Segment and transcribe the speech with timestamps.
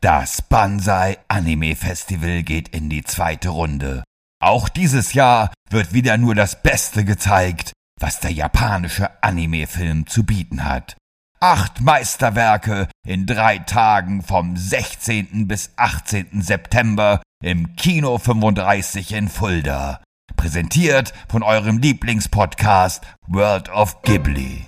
[0.00, 4.04] Das Banzai Anime Festival geht in die zweite Runde.
[4.42, 10.64] Auch dieses Jahr wird wieder nur das Beste gezeigt, was der japanische Anime-Film zu bieten
[10.64, 10.96] hat.
[11.40, 15.48] Acht Meisterwerke in drei Tagen vom 16.
[15.48, 16.42] bis 18.
[16.42, 20.02] September im Kino 35 in Fulda.
[20.36, 24.66] Präsentiert von eurem Lieblingspodcast World of Ghibli.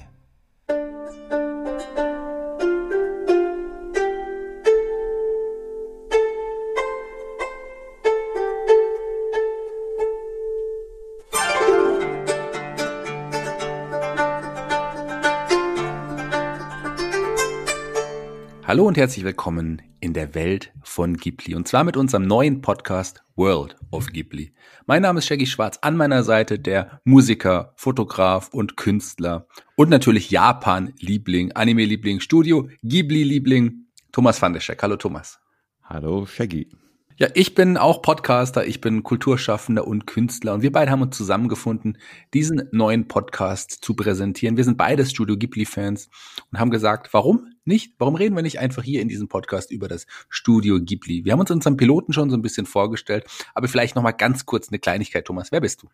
[18.69, 23.23] Hallo und herzlich willkommen in der Welt von Ghibli und zwar mit unserem neuen Podcast
[23.35, 24.53] World of Ghibli.
[24.85, 30.31] Mein Name ist Shaggy Schwarz, an meiner Seite der Musiker, Fotograf und Künstler und natürlich
[30.31, 34.83] Japan-Liebling, Anime-Liebling, Studio, Ghibli-Liebling, Thomas van der Scheck.
[34.83, 35.41] Hallo Thomas.
[35.85, 36.69] Hallo Shaggy.
[37.21, 41.17] Ja, ich bin auch Podcaster, ich bin Kulturschaffender und Künstler und wir beide haben uns
[41.17, 41.99] zusammengefunden,
[42.33, 44.57] diesen neuen Podcast zu präsentieren.
[44.57, 46.11] Wir sind beide Studio Ghibli-Fans
[46.53, 47.97] und haben gesagt, warum nicht?
[47.99, 51.25] Warum reden wir nicht einfach hier in diesem Podcast über das Studio Ghibli?
[51.25, 54.47] Wir haben uns unseren Piloten schon so ein bisschen vorgestellt, aber vielleicht noch mal ganz
[54.47, 55.51] kurz eine Kleinigkeit, Thomas.
[55.51, 55.89] Wer bist du?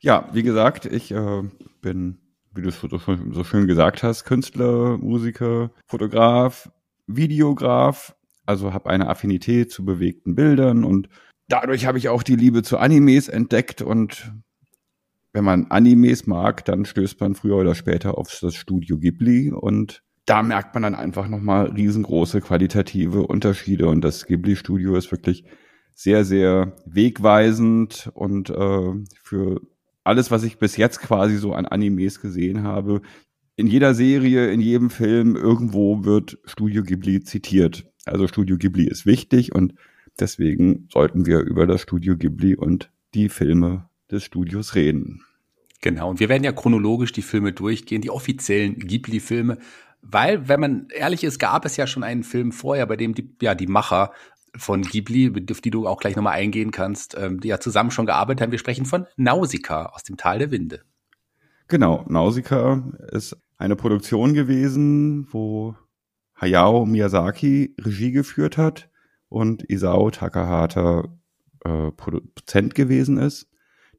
[0.00, 1.42] Ja, wie gesagt, ich äh,
[1.82, 2.18] bin,
[2.52, 6.68] wie du es so schön gesagt hast, Künstler, Musiker, Fotograf,
[7.06, 11.08] Videograf, also habe eine Affinität zu bewegten Bildern und
[11.48, 14.32] dadurch habe ich auch die Liebe zu Animes entdeckt und
[15.32, 20.02] wenn man Animes mag, dann stößt man früher oder später auf das Studio Ghibli und
[20.26, 25.44] da merkt man dann einfach nochmal riesengroße qualitative Unterschiede und das Ghibli-Studio ist wirklich
[25.94, 29.60] sehr, sehr wegweisend und äh, für
[30.04, 33.02] alles, was ich bis jetzt quasi so an Animes gesehen habe,
[33.56, 37.91] in jeder Serie, in jedem Film, irgendwo wird Studio Ghibli zitiert.
[38.04, 39.74] Also Studio Ghibli ist wichtig und
[40.18, 45.24] deswegen sollten wir über das Studio Ghibli und die Filme des Studios reden.
[45.80, 49.58] Genau, und wir werden ja chronologisch die Filme durchgehen, die offiziellen Ghibli-Filme,
[50.00, 53.36] weil, wenn man ehrlich ist, gab es ja schon einen Film vorher, bei dem die,
[53.40, 54.12] ja, die Macher
[54.56, 58.06] von Ghibli, auf die du auch gleich nochmal eingehen kannst, ähm, die ja zusammen schon
[58.06, 58.52] gearbeitet haben.
[58.52, 60.82] Wir sprechen von Nausicaa aus dem Tal der Winde.
[61.68, 65.76] Genau, Nausicaa ist eine Produktion gewesen, wo
[66.40, 68.90] Hayao Miyazaki Regie geführt hat
[69.28, 71.04] und Isao Takahata
[71.64, 73.48] äh, Produzent gewesen ist.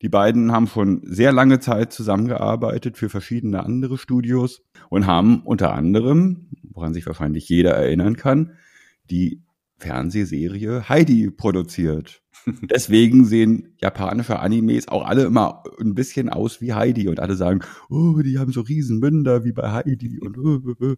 [0.02, 5.74] Die beiden haben schon sehr lange Zeit zusammengearbeitet für verschiedene andere Studios und haben unter
[5.74, 8.52] anderem, woran sich wahrscheinlich jeder erinnern kann,
[9.10, 9.42] die
[9.78, 12.22] Fernsehserie Heidi produziert.
[12.62, 17.62] Deswegen sehen japanische Animes auch alle immer ein bisschen aus wie Heidi und alle sagen,
[17.90, 20.96] oh, die haben so riesen Münder wie bei Heidi und uh, uh,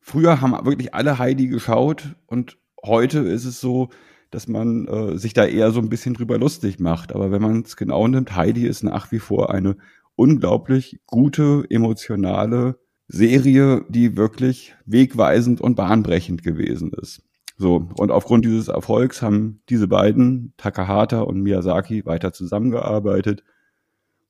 [0.00, 3.90] früher haben wirklich alle Heidi geschaut und heute ist es so,
[4.30, 7.14] dass man äh, sich da eher so ein bisschen drüber lustig macht.
[7.14, 9.76] Aber wenn man es genau nimmt, Heidi ist nach wie vor eine
[10.14, 12.78] unglaublich gute, emotionale
[13.08, 17.22] Serie, die wirklich wegweisend und bahnbrechend gewesen ist.
[17.58, 23.42] So, und aufgrund dieses Erfolgs haben diese beiden, Takahata und Miyazaki, weiter zusammengearbeitet.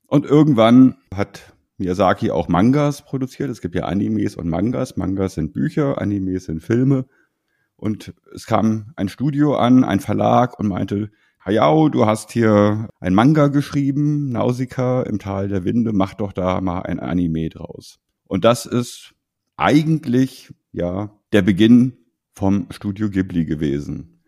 [0.06, 3.48] Und irgendwann hat Miyazaki auch Mangas produziert.
[3.48, 4.98] Es gibt ja Animes und Mangas.
[4.98, 7.06] Mangas sind Bücher, Animes sind Filme.
[7.76, 11.10] Und es kam ein Studio an, ein Verlag und meinte,
[11.42, 16.60] Hayao, du hast hier ein Manga geschrieben, Nausicaa im Tal der Winde, mach doch da
[16.60, 17.98] mal ein Anime draus.
[18.26, 19.14] Und das ist
[19.56, 21.96] eigentlich, ja, der Beginn
[22.34, 24.20] vom Studio Ghibli gewesen.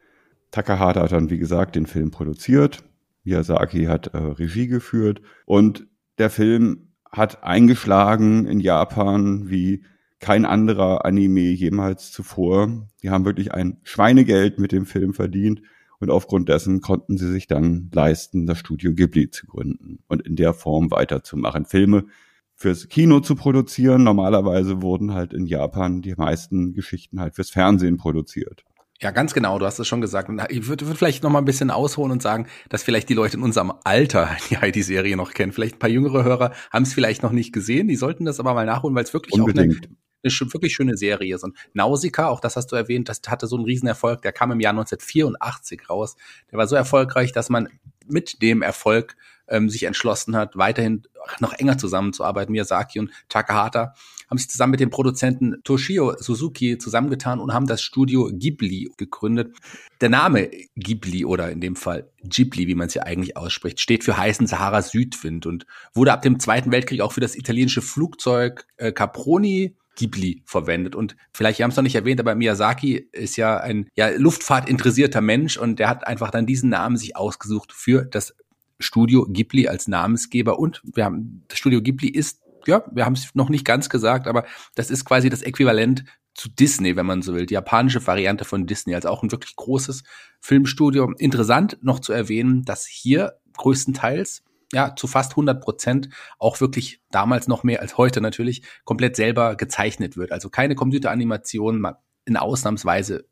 [0.52, 2.82] Takahata hat dann, wie gesagt, den Film produziert.
[3.24, 5.86] Miyazaki hat äh, Regie geführt und
[6.16, 9.84] der Film hat eingeschlagen in Japan wie
[10.18, 12.86] kein anderer Anime jemals zuvor.
[13.02, 15.62] Die haben wirklich ein Schweinegeld mit dem Film verdient
[15.98, 20.36] und aufgrund dessen konnten sie sich dann leisten, das Studio Ghibli zu gründen und in
[20.36, 21.66] der Form weiterzumachen.
[21.66, 22.06] Filme
[22.54, 24.04] fürs Kino zu produzieren.
[24.04, 28.64] Normalerweise wurden halt in Japan die meisten Geschichten halt fürs Fernsehen produziert.
[29.00, 30.28] Ja, ganz genau, du hast es schon gesagt.
[30.28, 33.14] Und ich würde würd vielleicht noch mal ein bisschen ausholen und sagen, dass vielleicht die
[33.14, 35.52] Leute in unserem Alter die Heidi-Serie noch kennen.
[35.52, 37.88] Vielleicht ein paar jüngere Hörer haben es vielleicht noch nicht gesehen.
[37.88, 39.86] Die sollten das aber mal nachholen, weil es wirklich Unbedingt.
[39.86, 41.42] auch eine, eine wirklich schöne Serie ist.
[41.42, 44.22] Und Nausicaa, auch das hast du erwähnt, das hatte so einen Riesenerfolg.
[44.22, 46.14] Der kam im Jahr 1984 raus.
[46.52, 47.68] Der war so erfolgreich, dass man
[48.06, 49.16] mit dem Erfolg
[49.52, 51.04] ähm, sich entschlossen hat, weiterhin
[51.38, 52.52] noch enger zusammenzuarbeiten.
[52.52, 53.94] Miyazaki und Takahata
[54.28, 59.54] haben sich zusammen mit dem Produzenten Toshio Suzuki zusammengetan und haben das Studio Ghibli gegründet.
[60.00, 64.04] Der Name Ghibli oder in dem Fall Ghibli, wie man es ja eigentlich ausspricht, steht
[64.04, 68.66] für heißen Sahara Südwind und wurde ab dem Zweiten Weltkrieg auch für das italienische Flugzeug
[68.78, 70.94] äh, Caproni Ghibli verwendet.
[70.94, 74.68] Und vielleicht, wir haben es noch nicht erwähnt, aber Miyazaki ist ja ein ja, Luftfahrt
[74.68, 78.34] interessierter Mensch und der hat einfach dann diesen Namen sich ausgesucht für das
[78.82, 80.58] Studio Ghibli als Namensgeber.
[80.58, 84.26] Und wir haben, das Studio Ghibli ist, ja, wir haben es noch nicht ganz gesagt,
[84.26, 84.44] aber
[84.74, 88.66] das ist quasi das Äquivalent zu Disney, wenn man so will, die japanische Variante von
[88.66, 90.02] Disney, also auch ein wirklich großes
[90.40, 91.12] Filmstudio.
[91.18, 94.42] Interessant noch zu erwähnen, dass hier größtenteils
[94.72, 96.08] ja, zu fast 100 Prozent
[96.38, 100.32] auch wirklich damals noch mehr als heute natürlich komplett selber gezeichnet wird.
[100.32, 101.86] Also keine Computeranimation,
[102.24, 103.26] in Ausnahmsweise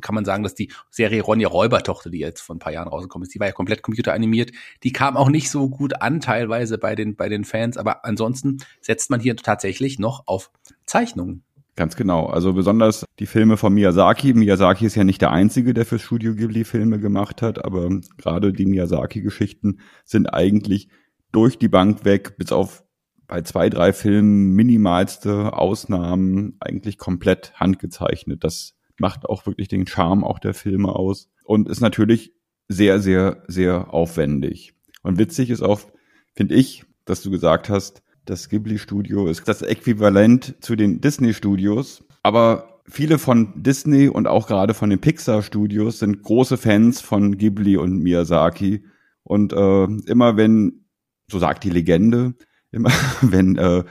[0.00, 3.26] kann man sagen, dass die Serie Ronja Räubertochter, die jetzt vor ein paar Jahren rausgekommen
[3.26, 4.52] ist, die war ja komplett computeranimiert.
[4.82, 8.58] Die kam auch nicht so gut an, teilweise bei den, bei den Fans, aber ansonsten
[8.80, 10.50] setzt man hier tatsächlich noch auf
[10.86, 11.42] Zeichnungen.
[11.76, 12.26] Ganz genau.
[12.26, 14.32] Also besonders die Filme von Miyazaki.
[14.32, 18.52] Miyazaki ist ja nicht der Einzige, der für Studio Ghibli Filme gemacht hat, aber gerade
[18.54, 20.88] die Miyazaki-Geschichten sind eigentlich
[21.32, 22.82] durch die Bank weg, bis auf
[23.26, 28.44] bei zwei, drei Filmen minimalste Ausnahmen eigentlich komplett handgezeichnet.
[28.44, 32.32] Das macht auch wirklich den Charme auch der Filme aus und ist natürlich
[32.68, 34.74] sehr, sehr, sehr aufwendig.
[35.02, 35.80] Und witzig ist auch,
[36.34, 42.04] finde ich, dass du gesagt hast, das Ghibli-Studio ist das Äquivalent zu den Disney-Studios.
[42.22, 47.76] Aber viele von Disney und auch gerade von den Pixar-Studios sind große Fans von Ghibli
[47.76, 48.84] und Miyazaki.
[49.22, 50.86] Und äh, immer wenn,
[51.30, 52.34] so sagt die Legende,
[52.72, 52.90] immer
[53.22, 53.84] wenn äh,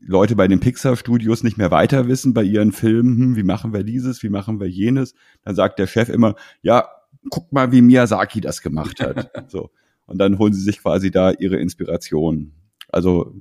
[0.00, 3.84] Leute bei den Pixar-Studios nicht mehr weiter wissen bei ihren Filmen, hm, wie machen wir
[3.84, 6.88] dieses, wie machen wir jenes, dann sagt der Chef immer, ja,
[7.30, 9.30] guck mal, wie Miyazaki das gemacht hat.
[9.50, 9.70] so.
[10.06, 12.52] Und dann holen sie sich quasi da ihre Inspiration.
[12.96, 13.34] Also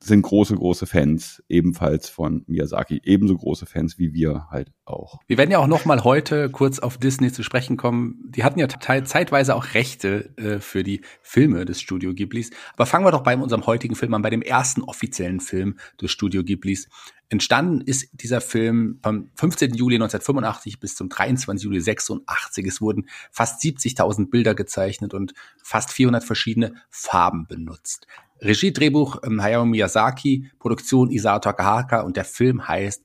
[0.00, 5.20] sind große, große Fans ebenfalls von Miyazaki, ebenso große Fans wie wir halt auch.
[5.26, 8.24] Wir werden ja auch noch mal heute kurz auf Disney zu sprechen kommen.
[8.30, 12.52] Die hatten ja zeitweise auch Rechte äh, für die Filme des Studio Ghiblis.
[12.72, 16.10] Aber fangen wir doch bei unserem heutigen Film an, bei dem ersten offiziellen Film des
[16.10, 16.88] Studio Ghiblis.
[17.28, 19.74] Entstanden ist dieser Film vom 15.
[19.74, 21.64] Juli 1985 bis zum 23.
[21.66, 22.66] Juli 86.
[22.66, 28.06] Es wurden fast 70.000 Bilder gezeichnet und fast 400 verschiedene Farben benutzt.
[28.42, 33.04] Regie, Drehbuch ähm, Hayao Miyazaki, Produktion Isao Takahaka und der Film heißt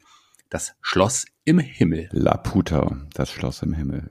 [0.49, 2.09] Das Schloss im Himmel.
[2.11, 4.09] Laputa, das Schloss im Himmel.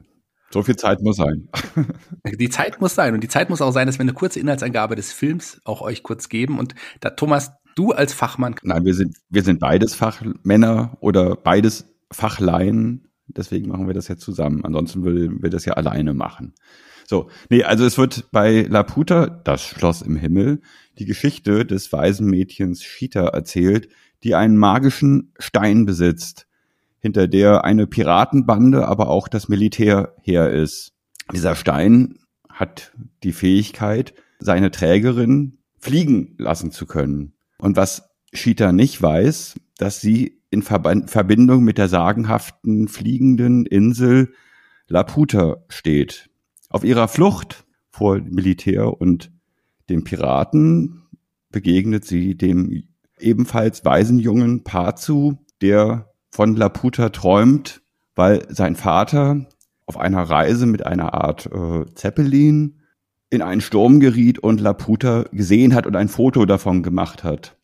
[0.51, 1.49] So viel Zeit muss sein.
[2.39, 4.95] die Zeit muss sein und die Zeit muss auch sein, dass wir eine kurze Inhaltsangabe
[4.95, 8.55] des Films auch euch kurz geben und da Thomas, du als Fachmann.
[8.63, 14.23] Nein, wir sind wir sind beides Fachmänner oder beides Fachleien, deswegen machen wir das jetzt
[14.23, 14.65] zusammen.
[14.65, 16.55] Ansonsten würden wir das ja alleine machen.
[17.09, 20.61] So, nee, also es wird bei Laputa, das Schloss im Himmel,
[20.99, 23.89] die Geschichte des weisen Mädchens Shita erzählt,
[24.23, 26.47] die einen magischen Stein besitzt,
[26.99, 30.93] hinter der eine Piratenbande, aber auch das Militär her ist.
[31.33, 32.19] Dieser Stein
[32.51, 37.35] hat die Fähigkeit, seine Trägerin fliegen lassen zu können.
[37.59, 44.33] Und was Shita nicht weiß, dass sie in Verbindung mit der sagenhaften fliegenden Insel
[44.89, 46.31] Laputa steht.
[46.71, 49.33] Auf ihrer Flucht vor Militär und
[49.89, 51.03] den Piraten
[51.51, 52.85] begegnet sie dem
[53.19, 57.83] ebenfalls Waisenjungen Pazu, der von Laputa träumt,
[58.15, 59.47] weil sein Vater
[59.87, 62.81] auf einer Reise mit einer Art äh, Zeppelin
[63.31, 67.57] in einen Sturm geriet und Laputa gesehen hat und ein Foto davon gemacht hat.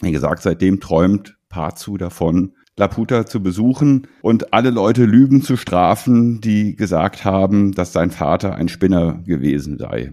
[0.00, 6.40] Wie gesagt, seitdem träumt Pazu davon, Laputa zu besuchen und alle Leute Lügen zu strafen,
[6.40, 10.10] die gesagt haben, dass sein Vater ein Spinner gewesen sei.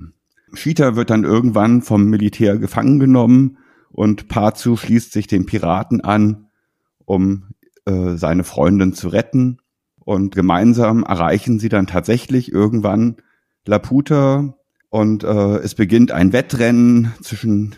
[0.54, 3.58] Shita wird dann irgendwann vom Militär gefangen genommen
[3.92, 6.48] und Pazu schließt sich den Piraten an,
[7.06, 7.50] um
[7.86, 9.60] äh, seine Freundin zu retten.
[10.00, 13.18] Und gemeinsam erreichen sie dann tatsächlich irgendwann
[13.66, 14.56] Laputa
[14.90, 17.76] und äh, es beginnt ein Wettrennen zwischen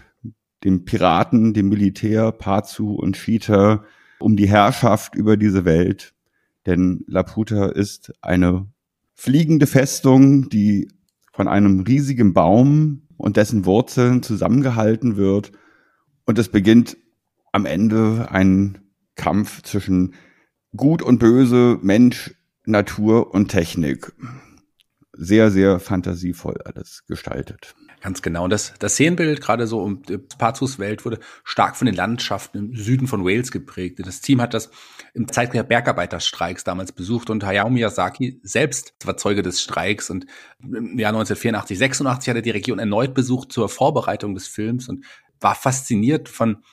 [0.64, 3.84] dem Piraten, dem Militär, Pazu und Shita
[4.20, 6.14] um die Herrschaft über diese Welt.
[6.66, 8.68] Denn Laputa ist eine
[9.14, 10.88] fliegende Festung, die
[11.32, 15.52] von einem riesigen Baum und dessen Wurzeln zusammengehalten wird.
[16.26, 16.98] Und es beginnt
[17.52, 18.80] am Ende ein
[19.16, 20.14] Kampf zwischen
[20.76, 22.34] Gut und Böse, Mensch,
[22.66, 24.14] Natur und Technik.
[25.14, 27.76] Sehr, sehr fantasievoll alles gestaltet.
[28.02, 28.46] Ganz genau.
[28.46, 30.02] Und das, das Szenenbild, gerade so um
[30.40, 34.00] Pazus Welt, wurde stark von den Landschaften im Süden von Wales geprägt.
[34.04, 34.72] Das Team hat das
[35.14, 40.26] im Zeitpunkt der Bergarbeiterstreiks damals besucht und Hayao Miyazaki selbst war Zeuge des Streiks und
[40.64, 45.06] im Jahr 1984, 86 hat er die Region erneut besucht zur Vorbereitung des Films und
[45.40, 46.64] war fasziniert von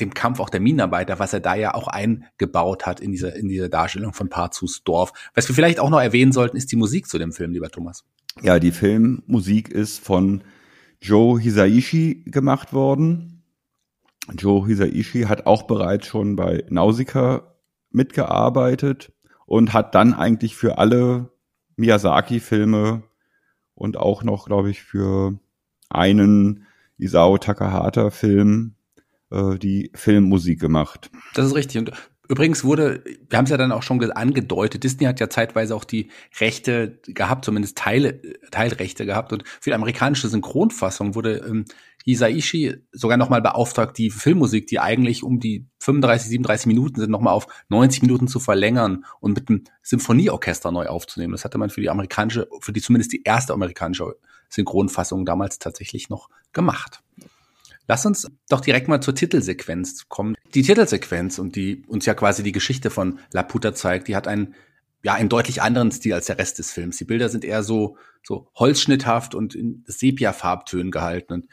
[0.00, 3.48] dem Kampf auch der Minenarbeiter, was er da ja auch eingebaut hat in dieser, in
[3.48, 5.12] dieser Darstellung von Pazus Dorf.
[5.34, 8.04] Was wir vielleicht auch noch erwähnen sollten, ist die Musik zu dem Film, lieber Thomas.
[8.42, 10.42] Ja, die Filmmusik ist von
[11.00, 13.42] Joe Hisaishi gemacht worden.
[14.36, 17.54] Joe Hisaishi hat auch bereits schon bei Nausicaa
[17.90, 19.12] mitgearbeitet
[19.46, 21.30] und hat dann eigentlich für alle
[21.76, 23.02] Miyazaki-Filme
[23.74, 25.38] und auch noch, glaube ich, für
[25.90, 28.74] einen Isao Takahata-Film
[29.30, 31.10] äh, die Filmmusik gemacht.
[31.34, 31.78] Das ist richtig.
[31.78, 31.92] Und
[32.28, 35.84] übrigens wurde, wir haben es ja dann auch schon angedeutet, Disney hat ja zeitweise auch
[35.84, 36.08] die
[36.40, 39.32] Rechte gehabt, zumindest Teile, Teilrechte gehabt.
[39.32, 41.64] Und für die amerikanische Synchronfassung wurde ähm,
[42.04, 47.32] Hisaishi sogar nochmal beauftragt, die Filmmusik, die eigentlich um die 35, 37 Minuten sind, nochmal
[47.32, 51.32] auf 90 Minuten zu verlängern und mit einem Symphonieorchester neu aufzunehmen.
[51.32, 54.16] Das hatte man für die amerikanische, für die zumindest die erste amerikanische
[54.50, 57.02] Synchronfassung damals tatsächlich noch gemacht.
[57.86, 60.36] Lass uns doch direkt mal zur Titelsequenz kommen.
[60.54, 64.54] Die Titelsequenz und die uns ja quasi die Geschichte von Laputa zeigt, die hat einen
[65.02, 66.96] ja einen deutlich anderen Stil als der Rest des Films.
[66.96, 71.46] Die Bilder sind eher so so holzschnitthaft und in Sepia-Farbtönen gehalten und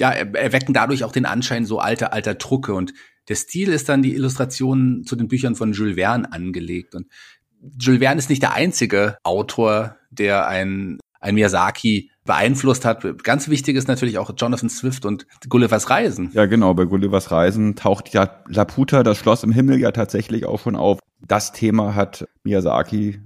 [0.00, 2.74] ja, erwecken dadurch auch den Anschein so alter, alter Drucke.
[2.74, 2.94] Und
[3.28, 6.94] der Stil ist dann die Illustration zu den Büchern von Jules Verne angelegt.
[6.94, 7.06] Und
[7.78, 13.04] Jules Verne ist nicht der einzige Autor, der ein, ein Miyazaki beeinflusst hat.
[13.22, 16.30] Ganz wichtig ist natürlich auch Jonathan Swift und Gullivers Reisen.
[16.32, 16.74] Ja, genau.
[16.74, 20.98] Bei Gullivers Reisen taucht ja Laputa, das Schloss im Himmel, ja tatsächlich auch schon auf.
[21.26, 23.20] Das Thema hat Miyazaki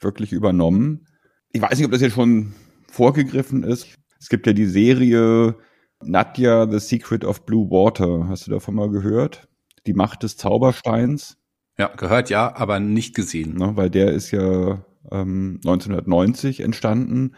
[0.00, 1.06] wirklich übernommen.
[1.52, 2.54] Ich weiß nicht, ob das jetzt schon
[2.90, 3.88] vorgegriffen ist.
[4.18, 5.56] Es gibt ja die Serie
[6.02, 8.28] Nadja, The Secret of Blue Water.
[8.28, 9.48] Hast du davon mal gehört?
[9.86, 11.36] Die Macht des Zaubersteins.
[11.78, 13.54] Ja, gehört ja, aber nicht gesehen.
[13.54, 17.32] Ne, weil der ist ja ähm, 1990 entstanden.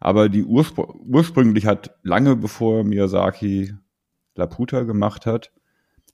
[0.00, 3.74] Aber die Urspr ursprünglich hat lange bevor Miyazaki
[4.34, 5.52] Laputa gemacht hat,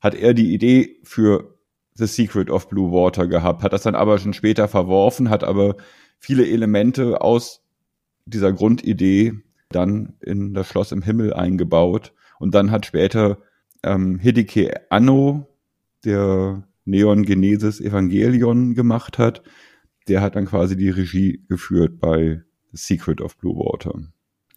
[0.01, 1.55] hat er die Idee für
[1.95, 5.75] The Secret of Blue Water gehabt, hat das dann aber schon später verworfen, hat aber
[6.17, 7.61] viele Elemente aus
[8.25, 9.33] dieser Grundidee
[9.69, 12.13] dann in das Schloss im Himmel eingebaut.
[12.39, 13.39] Und dann hat später
[13.83, 15.47] ähm, Hideki Anno,
[16.05, 19.43] der Neon Genesis Evangelion gemacht hat,
[20.07, 22.41] der hat dann quasi die Regie geführt bei
[22.71, 23.93] The Secret of Blue Water.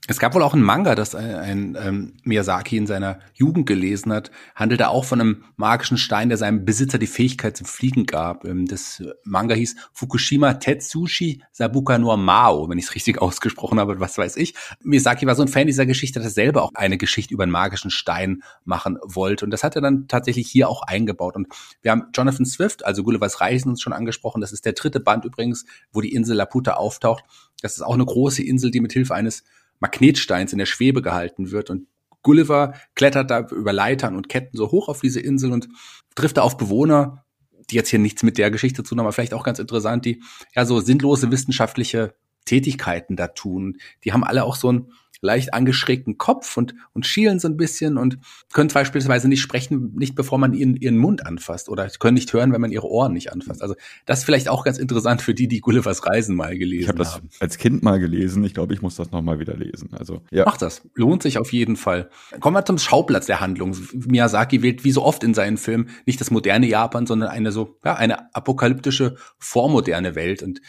[0.09, 4.13] Es gab wohl auch einen Manga, das ein, ein ähm, Miyazaki in seiner Jugend gelesen
[4.13, 8.45] hat, handelte auch von einem magischen Stein, der seinem Besitzer die Fähigkeit zum Fliegen gab.
[8.45, 14.01] Ähm, das Manga hieß Fukushima Tetsushi Sabuka no Mao, wenn ich es richtig ausgesprochen habe,
[14.01, 14.55] was weiß ich.
[14.83, 17.53] Miyazaki war so ein Fan dieser Geschichte, dass er selber auch eine Geschichte über einen
[17.53, 19.45] magischen Stein machen wollte.
[19.45, 21.37] Und das hat er dann tatsächlich hier auch eingebaut.
[21.37, 21.47] Und
[21.81, 24.41] wir haben Jonathan Swift, also Gullivers Reisen, uns schon angesprochen.
[24.41, 27.23] Das ist der dritte Band übrigens, wo die Insel Laputa auftaucht.
[27.63, 29.45] Das ist auch eine große Insel, die mit Hilfe eines
[29.83, 31.69] Magnetsteins in der Schwebe gehalten wird.
[31.69, 31.89] Und
[32.23, 35.69] Gulliver klettert da über Leitern und Ketten so hoch auf diese Insel und
[36.15, 37.25] trifft da auf Bewohner,
[37.69, 40.05] die jetzt hier nichts mit der Geschichte zu tun haben, aber vielleicht auch ganz interessant,
[40.05, 40.23] die
[40.55, 43.79] ja so sinnlose wissenschaftliche Tätigkeiten da tun.
[44.05, 47.97] Die haben alle auch so ein leicht angeschrägten Kopf und, und schielen so ein bisschen
[47.97, 48.19] und
[48.53, 52.53] können beispielsweise nicht sprechen, nicht bevor man ihren, ihren Mund anfasst oder können nicht hören,
[52.53, 53.63] wenn man ihre Ohren nicht anfasst.
[53.63, 57.01] Also das ist vielleicht auch ganz interessant für die, die Gullivers Reisen mal gelesen haben.
[57.01, 58.45] Ich habe das als Kind mal gelesen.
[58.45, 59.91] Ich glaube, ich muss das nochmal wieder lesen.
[59.93, 60.45] Also, ja.
[60.45, 60.83] Mach das.
[60.95, 62.11] Lohnt sich auf jeden Fall.
[62.41, 63.77] Kommen wir zum Schauplatz der Handlung.
[63.93, 67.79] Miyazaki wählt wie so oft in seinen Filmen nicht das moderne Japan, sondern eine so,
[67.85, 70.43] ja, eine apokalyptische, vormoderne Welt.
[70.43, 70.61] Und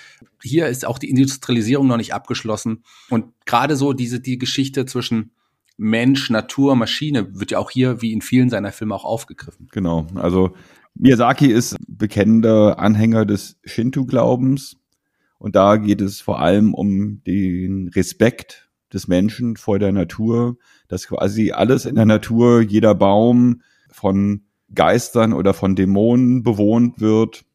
[0.44, 2.84] hier ist auch die Industrialisierung noch nicht abgeschlossen.
[3.10, 5.32] Und gerade so diese, die Geschichte zwischen
[5.78, 9.70] Mensch, Natur, Maschine wird ja auch hier wie in vielen seiner Filme auch aufgegriffen.
[9.72, 10.06] Genau.
[10.16, 10.54] Also
[10.96, 14.78] Miyazaki ist bekennender Anhänger des Shinto-Glaubens.
[15.40, 20.58] Und da geht es vor allem um den Respekt des Menschen vor der Natur,
[20.88, 27.46] dass quasi alles in der Natur, jeder Baum von Geistern oder von Dämonen bewohnt wird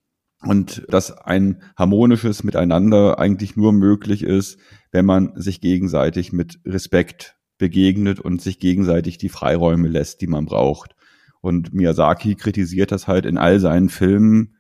[0.42, 4.58] und dass ein harmonisches Miteinander eigentlich nur möglich ist,
[4.92, 10.46] wenn man sich gegenseitig mit Respekt begegnet und sich gegenseitig die Freiräume lässt, die man
[10.46, 10.94] braucht.
[11.40, 14.56] Und Miyazaki kritisiert das halt in all seinen Filmen,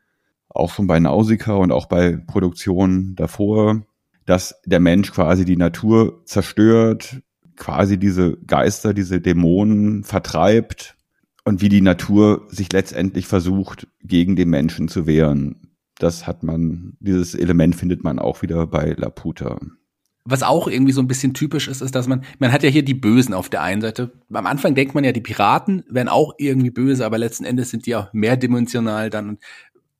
[0.48, 3.82] auch schon bei Nausicaa und auch bei Produktionen davor,
[4.26, 7.20] dass der Mensch quasi die Natur zerstört,
[7.56, 10.96] quasi diese Geister, diese Dämonen vertreibt
[11.44, 15.67] und wie die Natur sich letztendlich versucht, gegen den Menschen zu wehren
[15.98, 19.58] das hat man, dieses Element findet man auch wieder bei Laputa.
[20.24, 22.84] Was auch irgendwie so ein bisschen typisch ist, ist, dass man, man hat ja hier
[22.84, 24.12] die Bösen auf der einen Seite.
[24.32, 27.86] Am Anfang denkt man ja, die Piraten wären auch irgendwie böse, aber letzten Endes sind
[27.86, 29.30] die ja mehrdimensional dann.
[29.30, 29.42] Und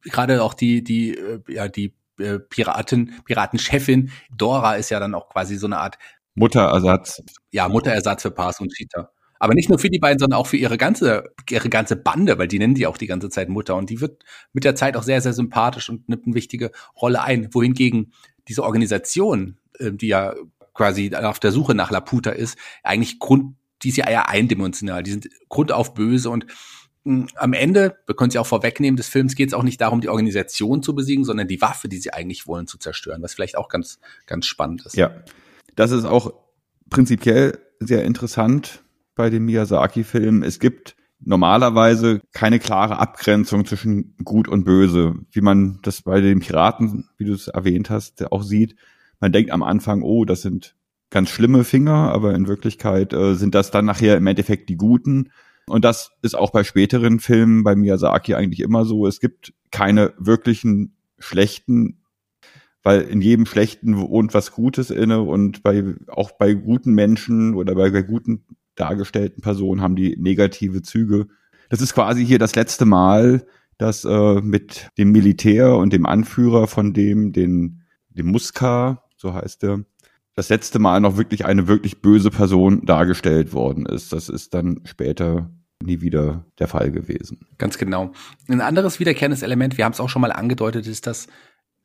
[0.02, 5.28] gerade auch die, die, äh, ja, die äh, Piraten, Piratenchefin Dora ist ja dann auch
[5.30, 5.98] quasi so eine Art
[6.34, 7.22] Mutterersatz.
[7.50, 9.10] Ja, Mutterersatz für Pars und Cheetah.
[9.38, 12.48] Aber nicht nur für die beiden, sondern auch für ihre ganze, ihre ganze Bande, weil
[12.48, 13.76] die nennen die auch die ganze Zeit Mutter.
[13.76, 17.22] Und die wird mit der Zeit auch sehr, sehr sympathisch und nimmt eine wichtige Rolle
[17.22, 17.52] ein.
[17.52, 18.12] Wohingegen
[18.48, 20.34] diese Organisation, äh, die ja
[20.74, 25.02] quasi auf der Suche nach Laputa ist, eigentlich Grund, die ist ja eher eindimensional.
[25.02, 26.46] Die sind grundauf böse und
[27.04, 30.00] hm, am Ende, wir können sie auch vorwegnehmen, des Films geht es auch nicht darum,
[30.00, 33.56] die Organisation zu besiegen, sondern die Waffe, die sie eigentlich wollen, zu zerstören, was vielleicht
[33.56, 34.96] auch ganz, ganz spannend ist.
[34.96, 35.10] Ja,
[35.76, 36.32] das ist auch
[36.90, 38.82] prinzipiell sehr interessant
[39.18, 40.42] bei den Miyazaki-Filmen.
[40.42, 46.40] Es gibt normalerweise keine klare Abgrenzung zwischen Gut und Böse, wie man das bei den
[46.40, 48.76] Piraten, wie du es erwähnt hast, auch sieht.
[49.20, 50.76] Man denkt am Anfang, oh, das sind
[51.10, 55.30] ganz schlimme Finger, aber in Wirklichkeit äh, sind das dann nachher im Endeffekt die Guten.
[55.66, 59.06] Und das ist auch bei späteren Filmen bei Miyazaki eigentlich immer so.
[59.06, 61.98] Es gibt keine wirklichen schlechten,
[62.84, 67.74] weil in jedem Schlechten wohnt was Gutes inne und bei, auch bei guten Menschen oder
[67.74, 68.44] bei, bei guten
[68.80, 71.26] dargestellten Personen haben die negative Züge.
[71.68, 76.66] Das ist quasi hier das letzte Mal, dass äh, mit dem Militär und dem Anführer
[76.66, 79.84] von dem, den, dem Muska, so heißt er,
[80.34, 84.12] das letzte Mal noch wirklich eine wirklich böse Person dargestellt worden ist.
[84.12, 85.50] Das ist dann später
[85.82, 87.40] nie wieder der Fall gewesen.
[87.58, 88.12] Ganz genau.
[88.48, 91.28] Ein anderes wiederkehrendes Element, wir haben es auch schon mal angedeutet, ist das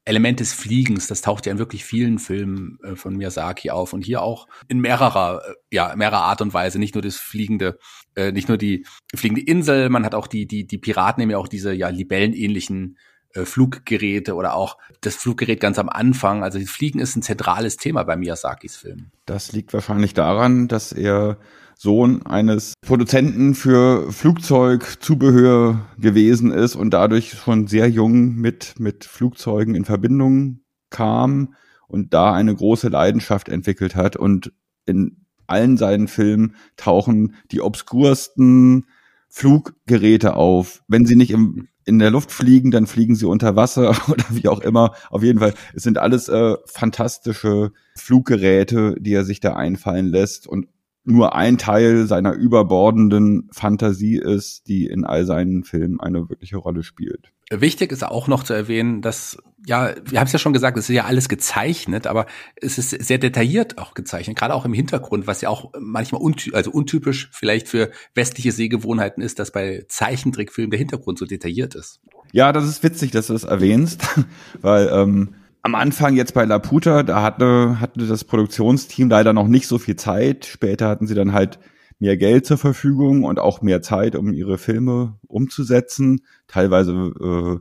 [0.06, 1.08] Element des Fliegens.
[1.08, 4.80] Das taucht ja in wirklich vielen Filmen äh, von Miyazaki auf und hier auch in
[4.80, 6.80] mehrerer, äh, ja, mehrerer Art und Weise.
[6.80, 7.80] Nicht nur das fliegende,
[8.16, 11.38] äh, nicht nur die fliegende Insel, man hat auch die, die, die Piraten nehmen ja
[11.38, 12.98] auch diese ja libellenähnlichen
[13.34, 16.44] äh, Fluggeräte oder auch das Fluggerät ganz am Anfang.
[16.44, 19.12] Also Fliegen ist ein zentrales Thema bei Miyazakis Film.
[19.26, 21.40] Das liegt wahrscheinlich daran, dass er
[21.84, 29.76] Sohn eines Produzenten für Flugzeugzubehör gewesen ist und dadurch schon sehr jung mit, mit Flugzeugen
[29.76, 31.56] in Verbindung kam
[31.90, 34.54] und da eine große Leidenschaft entwickelt hat und
[34.86, 38.86] in allen seinen Filmen tauchen die obskursten
[39.28, 40.84] Fluggeräte auf.
[40.88, 44.48] Wenn sie nicht im in der Luft fliegen, dann fliegen sie unter Wasser oder wie
[44.48, 44.94] auch immer.
[45.10, 50.48] Auf jeden Fall, es sind alles äh, fantastische Fluggeräte, die er sich da einfallen lässt
[50.48, 50.68] und
[51.06, 56.84] nur ein Teil seiner überbordenden Fantasie ist, die in all seinen Filmen eine wirkliche Rolle
[56.84, 57.32] spielt.
[57.52, 60.90] Wichtig ist auch noch zu erwähnen, dass, ja, wir haben es ja schon gesagt, es
[60.90, 62.26] ist ja alles gezeichnet, aber
[62.56, 66.54] es ist sehr detailliert auch gezeichnet, gerade auch im Hintergrund, was ja auch manchmal unty
[66.54, 72.00] also untypisch vielleicht für westliche Sehgewohnheiten ist, dass bei Zeichentrickfilmen der Hintergrund so detailliert ist.
[72.32, 74.08] Ja, das ist witzig, dass du das erwähnst,
[74.62, 79.68] weil ähm, am Anfang jetzt bei Laputa, da hatte, hatte das Produktionsteam leider noch nicht
[79.68, 80.46] so viel Zeit.
[80.46, 81.58] Später hatten sie dann halt
[82.00, 86.26] mehr Geld zur Verfügung und auch mehr Zeit, um ihre Filme umzusetzen.
[86.48, 87.60] Teilweise äh,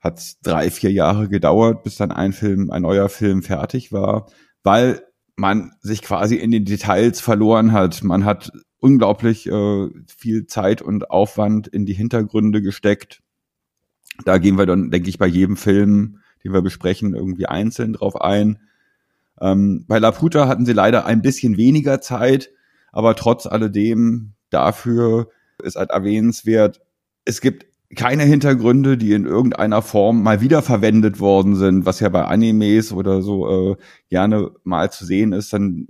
[0.00, 4.30] hat es drei, vier Jahre gedauert, bis dann ein Film, ein neuer Film fertig war,
[4.62, 5.02] weil
[5.36, 8.02] man sich quasi in den Details verloren hat.
[8.02, 13.20] Man hat unglaublich äh, viel Zeit und Aufwand in die Hintergründe gesteckt.
[14.24, 18.20] Da gehen wir dann, denke ich, bei jedem Film, den wir besprechen, irgendwie einzeln drauf
[18.20, 18.58] ein.
[19.40, 22.50] Ähm, bei Laputa hatten sie leider ein bisschen weniger Zeit,
[22.90, 25.28] aber trotz alledem dafür
[25.62, 26.80] ist halt erwähnenswert,
[27.24, 32.24] es gibt keine Hintergründe, die in irgendeiner Form mal wiederverwendet worden sind, was ja bei
[32.24, 33.76] Animes oder so äh,
[34.10, 35.88] gerne mal zu sehen ist, dann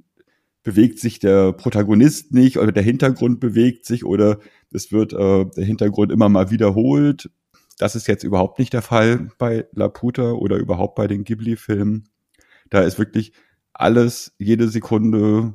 [0.62, 4.38] bewegt sich der Protagonist nicht oder der Hintergrund bewegt sich oder
[4.72, 7.30] es wird äh, der Hintergrund immer mal wiederholt.
[7.78, 12.08] Das ist jetzt überhaupt nicht der Fall bei Laputa oder überhaupt bei den Ghibli-Filmen.
[12.70, 13.32] Da ist wirklich
[13.72, 15.54] alles, jede Sekunde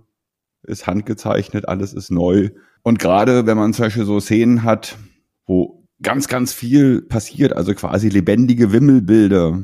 [0.63, 2.49] ist handgezeichnet, alles ist neu.
[2.81, 4.97] Und gerade wenn man zum Beispiel so Szenen hat,
[5.45, 9.63] wo ganz, ganz viel passiert, also quasi lebendige Wimmelbilder,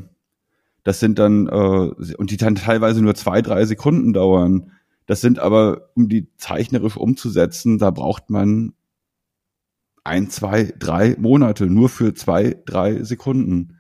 [0.84, 4.72] das sind dann, äh, und die dann teilweise nur zwei, drei Sekunden dauern.
[5.06, 8.74] Das sind aber, um die zeichnerisch umzusetzen, da braucht man
[10.04, 13.78] ein, zwei, drei Monate, nur für zwei, drei Sekunden.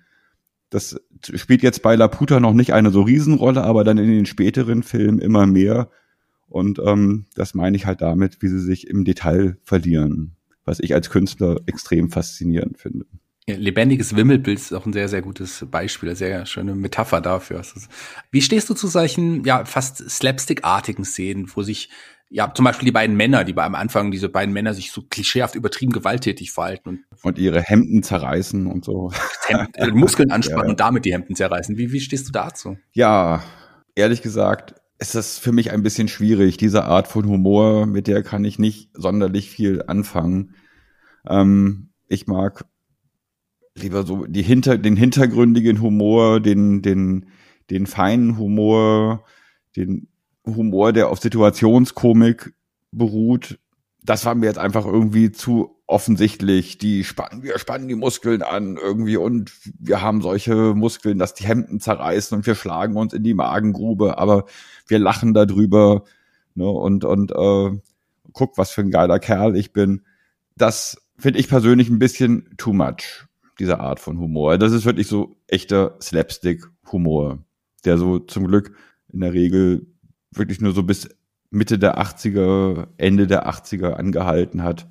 [0.69, 4.83] Das spielt jetzt bei Laputa noch nicht eine so Riesenrolle, aber dann in den späteren
[4.83, 5.89] Filmen immer mehr.
[6.47, 10.93] Und ähm, das meine ich halt damit, wie sie sich im Detail verlieren, was ich
[10.93, 13.05] als Künstler extrem faszinierend finde.
[13.47, 17.63] Lebendiges Wimmelbild ist auch ein sehr, sehr gutes Beispiel, eine sehr schöne Metapher dafür.
[18.31, 21.89] Wie stehst du zu solchen, ja, fast slapstick-artigen Szenen, wo sich
[22.29, 25.01] ja, zum Beispiel die beiden Männer, die bei am Anfang diese beiden Männer sich so
[25.01, 29.11] klischeehaft übertrieben gewalttätig verhalten und, und ihre Hemden zerreißen und so.
[29.47, 30.69] Hemden, äh, Muskeln anspannen ja.
[30.69, 31.77] und damit die Hemden zerreißen.
[31.77, 32.77] Wie, wie stehst du dazu?
[32.93, 33.43] Ja,
[33.95, 36.57] ehrlich gesagt, ist das für mich ein bisschen schwierig.
[36.57, 40.53] Diese Art von Humor, mit der kann ich nicht sonderlich viel anfangen.
[41.27, 42.65] Ähm, ich mag
[43.75, 47.29] lieber so die hinter, den hintergründigen Humor, den, den,
[47.69, 49.25] den feinen Humor,
[49.75, 50.09] den
[50.45, 52.53] Humor, der auf Situationskomik
[52.91, 53.59] beruht.
[54.03, 56.77] Das war mir jetzt einfach irgendwie zu offensichtlich.
[56.77, 61.45] Die spannen, wir spannen die Muskeln an irgendwie und wir haben solche Muskeln, dass die
[61.45, 64.45] Hemden zerreißen und wir schlagen uns in die Magengrube, aber
[64.87, 66.03] wir lachen darüber.
[66.55, 67.79] Ne, und, und, äh,
[68.33, 70.03] guck, was für ein geiler Kerl ich bin.
[70.55, 73.25] Das finde ich persönlich ein bisschen too much,
[73.59, 74.57] diese Art von Humor.
[74.57, 77.39] Das ist wirklich so echter Slapstick-Humor,
[77.85, 78.75] der so zum Glück
[79.11, 79.87] in der Regel
[80.31, 81.09] wirklich nur so bis
[81.51, 84.87] Mitte der 80er, Ende der 80er angehalten hat.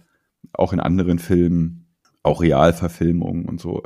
[0.53, 1.87] Auch in anderen Filmen,
[2.23, 3.83] auch Realverfilmungen und so.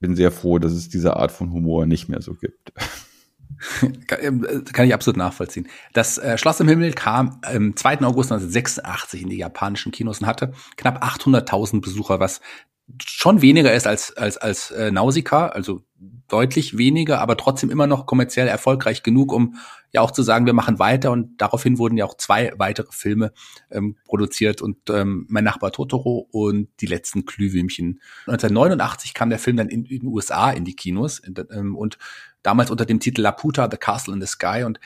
[0.00, 2.72] Bin sehr froh, dass es diese Art von Humor nicht mehr so gibt.
[4.06, 5.68] Kann ich absolut nachvollziehen.
[5.92, 8.02] Das äh, Schloss im Himmel kam am 2.
[8.02, 12.40] August 1986 in die japanischen Kinos und hatte knapp 800.000 Besucher, was
[13.02, 15.82] schon weniger ist als als als äh, Nausicaa, also
[16.28, 19.56] deutlich weniger, aber trotzdem immer noch kommerziell erfolgreich genug, um
[19.92, 23.32] ja auch zu sagen, wir machen weiter und daraufhin wurden ja auch zwei weitere Filme
[23.70, 28.00] ähm, produziert und ähm, Mein Nachbar Totoro und Die letzten Glühwürmchen.
[28.26, 31.98] 1989 kam der Film dann in, in den USA in die Kinos ähm, und
[32.42, 34.80] damals unter dem Titel Laputa, The Castle in the Sky und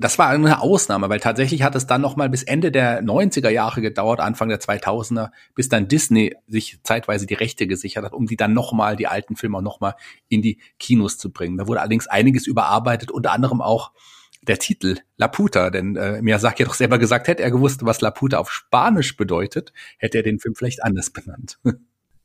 [0.00, 3.48] das war eine Ausnahme, weil tatsächlich hat es dann noch mal bis Ende der 90er
[3.48, 8.26] Jahre gedauert, Anfang der 2000er, bis dann Disney sich zeitweise die Rechte gesichert hat, um
[8.26, 9.94] die dann noch mal die alten Filme auch noch mal
[10.28, 11.58] in die Kinos zu bringen.
[11.58, 13.92] Da wurde allerdings einiges überarbeitet, unter anderem auch
[14.42, 18.38] der Titel Laputa, denn äh, Miyazaki hat doch selber gesagt, hätte er gewusst, was Laputa
[18.38, 21.58] auf Spanisch bedeutet, hätte er den Film vielleicht anders benannt.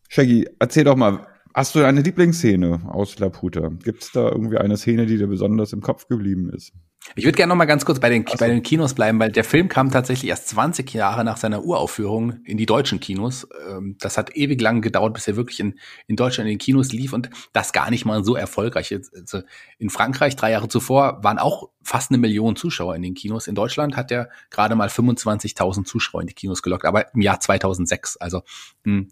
[0.09, 3.69] Shaggy, erzähl doch mal, hast du eine Lieblingsszene aus Laputa?
[3.83, 6.71] Gibt es da irgendwie eine Szene, die dir besonders im Kopf geblieben ist?
[7.15, 8.37] Ich würde gerne noch mal ganz kurz bei den, so.
[8.37, 12.39] bei den Kinos bleiben, weil der Film kam tatsächlich erst 20 Jahre nach seiner Uraufführung
[12.45, 13.47] in die deutschen Kinos.
[13.67, 16.91] Ähm, das hat ewig lang gedauert, bis er wirklich in, in Deutschland in den Kinos
[16.91, 18.93] lief und das gar nicht mal so erfolgreich.
[18.93, 19.41] Also
[19.77, 23.47] in Frankreich drei Jahre zuvor waren auch fast eine Million Zuschauer in den Kinos.
[23.47, 27.39] In Deutschland hat er gerade mal 25.000 Zuschauer in die Kinos gelockt, aber im Jahr
[27.39, 28.17] 2006.
[28.17, 28.41] Also
[28.85, 29.09] hm,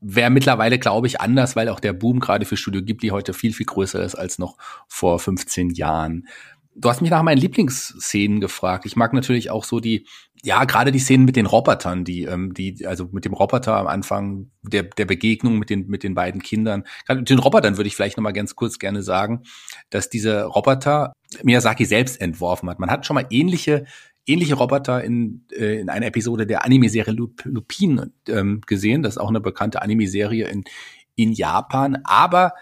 [0.00, 3.52] wäre mittlerweile, glaube ich, anders, weil auch der Boom gerade für Studio Ghibli heute viel,
[3.52, 6.28] viel größer ist als noch vor 15 Jahren.
[6.80, 8.86] Du hast mich nach meinen Lieblingsszenen gefragt.
[8.86, 10.06] Ich mag natürlich auch so die,
[10.44, 13.88] ja, gerade die Szenen mit den Robotern, die, ähm, die, also mit dem Roboter am
[13.88, 16.84] Anfang der, der Begegnung mit den, mit den beiden Kindern.
[17.04, 19.42] Gerade mit den Robotern würde ich vielleicht noch mal ganz kurz gerne sagen,
[19.90, 21.12] dass diese Roboter
[21.42, 22.78] Miyazaki selbst entworfen hat.
[22.78, 23.84] Man hat schon mal ähnliche
[24.28, 29.02] ähnliche Roboter in, äh, in einer Episode der Anime-Serie Lupin ähm, gesehen.
[29.02, 30.64] Das ist auch eine bekannte Anime-Serie in,
[31.16, 31.98] in Japan.
[32.04, 32.52] Aber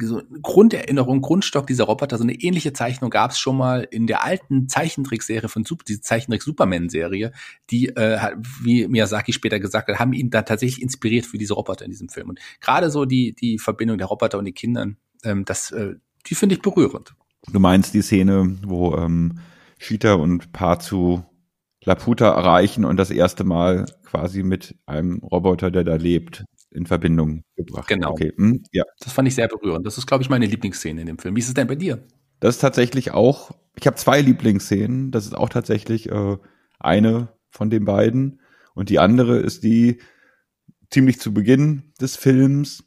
[0.00, 4.24] so Grunderinnerung, Grundstock dieser Roboter, so eine ähnliche Zeichnung gab es schon mal in der
[4.24, 7.32] alten Zeichentrickserie von Super, diese Zeichentrick-Superman-Serie,
[7.70, 8.18] die, äh,
[8.62, 12.08] wie Miyazaki später gesagt hat, haben ihn da tatsächlich inspiriert für diese Roboter in diesem
[12.08, 12.30] Film.
[12.30, 15.94] Und gerade so die, die Verbindung der Roboter und den Kindern, ähm, das, äh,
[16.26, 17.14] die finde ich berührend.
[17.50, 19.38] Du meinst die Szene, wo ähm,
[19.78, 21.24] Shita und Pazu
[21.84, 26.44] Laputa erreichen und das erste Mal quasi mit einem Roboter, der da lebt,
[26.76, 27.88] in Verbindung gebracht.
[27.88, 28.12] Genau.
[28.12, 28.32] Okay.
[28.36, 28.84] Hm, ja.
[29.00, 29.86] Das fand ich sehr berührend.
[29.86, 31.34] Das ist, glaube ich, meine Lieblingsszene in dem Film.
[31.34, 32.06] Wie ist es denn bei dir?
[32.40, 35.10] Das ist tatsächlich auch, ich habe zwei Lieblingsszenen.
[35.10, 36.36] Das ist auch tatsächlich äh,
[36.78, 38.40] eine von den beiden.
[38.74, 39.98] Und die andere ist die
[40.90, 42.84] ziemlich zu Beginn des Films,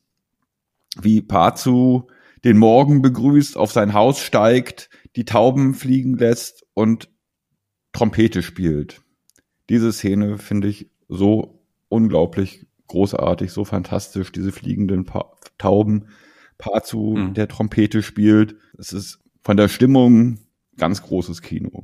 [1.02, 2.08] wie Pazu
[2.43, 7.10] den Morgen begrüßt, auf sein Haus steigt, die Tauben fliegen lässt und
[7.91, 9.02] Trompete spielt.
[9.69, 16.10] Diese Szene finde ich so unglaublich großartig, so fantastisch, diese fliegenden pa Tauben,
[16.58, 17.34] Pazu, mhm.
[17.34, 18.56] der Trompete spielt.
[18.78, 20.39] Es ist von der Stimmung
[20.78, 21.84] ganz großes Kino.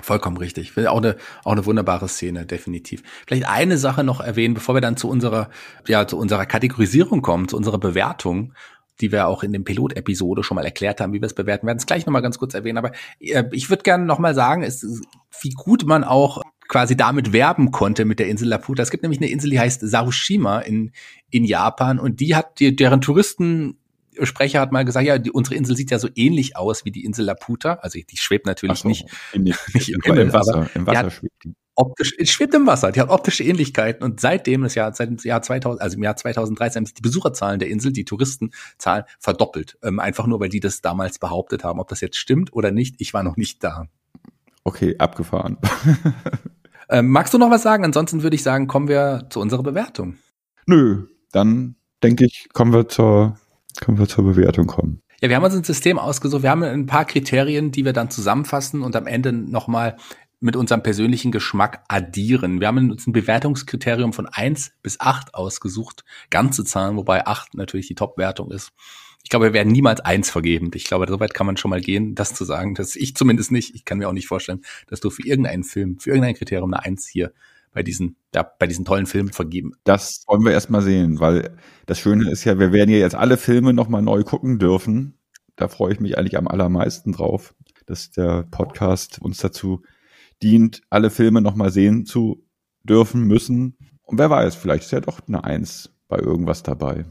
[0.00, 0.76] Vollkommen richtig.
[0.86, 3.02] Auch eine, auch eine wunderbare Szene, definitiv.
[3.26, 5.50] Vielleicht eine Sache noch erwähnen, bevor wir dann zu unserer,
[5.86, 8.54] ja, zu unserer Kategorisierung kommen, zu unserer Bewertung,
[9.00, 11.64] die wir auch in dem Pilot-Episode schon mal erklärt haben, wie wir es bewerten.
[11.64, 14.62] Wir werden es gleich nochmal ganz kurz erwähnen, aber äh, ich würde gerne nochmal sagen,
[14.62, 14.84] es,
[15.40, 18.82] wie gut man auch quasi damit werben konnte mit der Insel Laputa.
[18.82, 20.92] Es gibt nämlich eine Insel, die heißt Sarushima in,
[21.30, 23.78] in Japan und die hat, die, deren Touristen
[24.22, 27.04] Sprecher hat mal gesagt, ja, die, unsere Insel sieht ja so ähnlich aus wie die
[27.04, 27.74] Insel Laputa.
[27.82, 29.42] Also die schwebt natürlich so, nicht, in,
[29.74, 30.70] nicht im, Himmel, im Wasser.
[30.74, 31.54] Im Wasser schwebt die.
[31.76, 35.18] Optisch, es schwebt im Wasser, die hat optische Ähnlichkeiten und seitdem das Jahr, seit dem
[35.24, 39.76] Jahr 2000, also im Jahr 2013 haben sich die Besucherzahlen der Insel, die Touristenzahlen verdoppelt.
[39.82, 41.80] Ähm, einfach nur, weil die das damals behauptet haben.
[41.80, 43.88] Ob das jetzt stimmt oder nicht, ich war noch nicht da.
[44.64, 45.58] Okay, abgefahren.
[46.88, 47.84] Ähm, magst du noch was sagen?
[47.84, 50.16] Ansonsten würde ich sagen, kommen wir zu unserer Bewertung.
[50.66, 53.38] Nö, dann denke ich, kommen wir zur,
[53.82, 55.00] kommen wir zur Bewertung kommen.
[55.20, 56.42] Ja, wir haben uns ein System ausgesucht.
[56.42, 59.96] Wir haben ein paar Kriterien, die wir dann zusammenfassen und am Ende nochmal
[60.40, 62.60] mit unserem persönlichen Geschmack addieren.
[62.60, 66.04] Wir haben uns ein Bewertungskriterium von eins bis acht ausgesucht.
[66.28, 68.72] Ganze Zahlen, wobei acht natürlich die Top-Wertung ist
[69.24, 70.70] ich glaube, wir werden niemals eins vergeben.
[70.74, 73.50] Ich glaube, so weit kann man schon mal gehen, das zu sagen, dass ich zumindest
[73.50, 76.72] nicht, ich kann mir auch nicht vorstellen, dass du für irgendeinen Film, für irgendein Kriterium
[76.72, 77.32] eine Eins hier
[77.72, 79.72] bei diesen, ja, bei diesen tollen Filmen vergeben.
[79.84, 81.56] Das wollen wir erstmal sehen, weil
[81.86, 85.18] das Schöne ist ja, wir werden ja jetzt alle Filme nochmal neu gucken dürfen.
[85.56, 87.54] Da freue ich mich eigentlich am allermeisten drauf,
[87.86, 89.82] dass der Podcast uns dazu
[90.42, 92.44] dient, alle Filme nochmal sehen zu
[92.82, 93.78] dürfen müssen.
[94.02, 97.06] Und wer weiß, vielleicht ist ja doch eine Eins bei irgendwas dabei.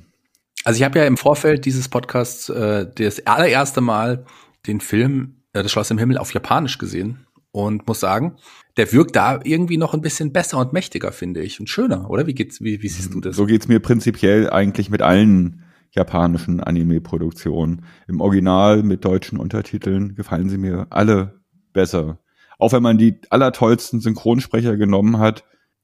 [0.64, 4.26] Also ich habe ja im Vorfeld dieses Podcasts äh, das allererste Mal
[4.66, 8.38] den Film äh, Das Schloss im Himmel auf Japanisch gesehen und muss sagen,
[8.78, 12.26] der wirkt da irgendwie noch ein bisschen besser und mächtiger, finde ich, und schöner, oder?
[12.26, 13.36] Wie geht's, wie, wie siehst du das?
[13.36, 17.86] So geht's mir prinzipiell eigentlich mit allen japanischen Anime-Produktionen.
[18.08, 22.20] Im Original mit deutschen Untertiteln gefallen sie mir alle besser.
[22.58, 25.44] Auch wenn man die allertollsten Synchronsprecher genommen hat,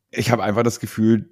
[0.10, 1.30] ich habe einfach das Gefühl,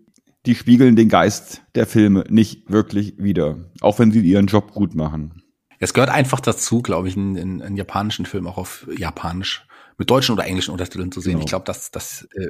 [0.47, 4.95] die spiegeln den Geist der Filme nicht wirklich wider, auch wenn sie ihren Job gut
[4.95, 5.43] machen.
[5.79, 10.33] Es gehört einfach dazu, glaube ich, einen, einen japanischen Film auch auf Japanisch mit deutschen
[10.33, 11.33] oder englischen Untertiteln zu sehen.
[11.33, 11.43] Genau.
[11.43, 12.47] Ich glaube, das, das äh,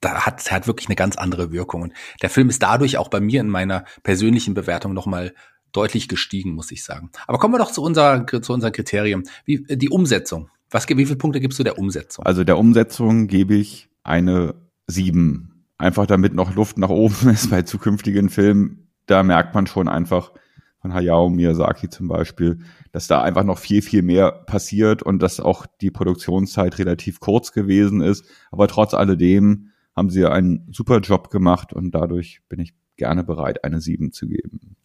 [0.00, 1.82] da hat, hat wirklich eine ganz andere Wirkung.
[1.82, 5.32] Und der Film ist dadurch auch bei mir in meiner persönlichen Bewertung nochmal
[5.72, 7.10] deutlich gestiegen, muss ich sagen.
[7.26, 9.24] Aber kommen wir doch zu, unser, zu unseren Kriterien.
[9.44, 10.50] Wie, die Umsetzung.
[10.70, 12.26] Was, wie viele Punkte gibst du der Umsetzung?
[12.26, 14.54] Also der Umsetzung gebe ich eine
[14.86, 18.88] sieben einfach damit noch Luft nach oben ist bei zukünftigen Filmen.
[19.06, 20.32] Da merkt man schon einfach
[20.80, 22.58] von Hayao Miyazaki zum Beispiel,
[22.92, 27.52] dass da einfach noch viel, viel mehr passiert und dass auch die Produktionszeit relativ kurz
[27.52, 28.24] gewesen ist.
[28.50, 33.64] Aber trotz alledem haben sie einen super Job gemacht und dadurch bin ich gerne bereit,
[33.64, 34.76] eine 7 zu geben.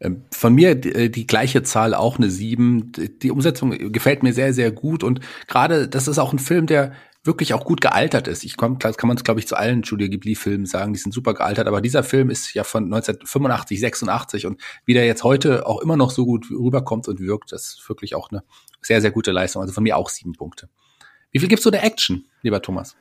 [0.00, 2.92] Ähm, von mir die, äh, die, gleiche Zahl, auch eine 7.
[3.22, 5.02] Die Umsetzung gefällt mir sehr, sehr gut.
[5.02, 6.92] Und gerade, das ist auch ein Film, der
[7.26, 8.44] wirklich auch gut gealtert ist.
[8.44, 11.12] Ich komm, das kann man es, glaube ich, zu allen Studio Ghibli-Filmen sagen, die sind
[11.12, 15.66] super gealtert, aber dieser Film ist ja von 1985, 86 und wie der jetzt heute
[15.66, 18.42] auch immer noch so gut rüberkommt und wirkt, das ist wirklich auch eine
[18.80, 19.62] sehr, sehr gute Leistung.
[19.62, 20.68] Also von mir auch sieben Punkte.
[21.32, 22.96] Wie viel gibst du der Action, lieber Thomas?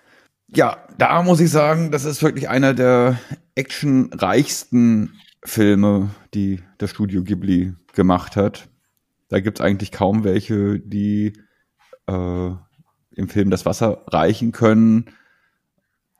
[0.47, 3.19] Ja, da muss ich sagen, das ist wirklich einer der
[3.55, 8.67] actionreichsten Filme, die das Studio Ghibli gemacht hat.
[9.29, 11.33] Da gibt's eigentlich kaum welche, die
[12.07, 12.51] äh,
[13.15, 15.06] im Film das Wasser reichen können,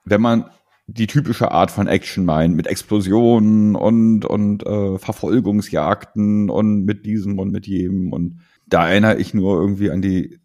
[0.03, 0.45] wenn man
[0.88, 7.39] die typische Art von Action meint, mit Explosionen und, und äh, Verfolgungsjagden und mit diesem
[7.39, 8.13] und mit jedem.
[8.13, 10.39] Und da erinnere ich nur irgendwie an die